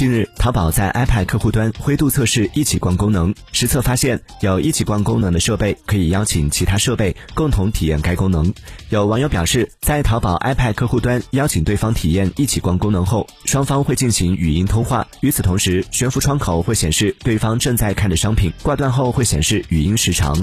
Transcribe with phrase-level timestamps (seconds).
[0.00, 3.34] 近日淘宝在 ipad 客户端灰度测试一起逛功能。
[3.52, 8.50] 实测发现有一起逛功能的设备可以邀请其他设备共同体验该功能。
[8.88, 15.06] 有网友表示在淘宝 ipad 客户端邀请对方体验一起逛功能后双方会进行语音通话。
[15.20, 20.34] 与此同时悬浮窗口会显示对方正在看的商品挂断后会显示语音时长。